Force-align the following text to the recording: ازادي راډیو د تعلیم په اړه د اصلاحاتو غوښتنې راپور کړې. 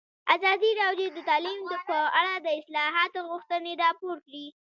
ازادي 0.35 0.71
راډیو 0.81 1.07
د 1.13 1.17
تعلیم 1.29 1.59
په 1.89 1.99
اړه 2.19 2.35
د 2.41 2.47
اصلاحاتو 2.59 3.19
غوښتنې 3.29 3.71
راپور 3.83 4.17
کړې. 4.27 4.45